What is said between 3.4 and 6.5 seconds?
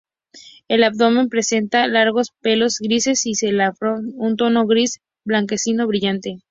cefalotórax un tono gris-blanquecino brillante.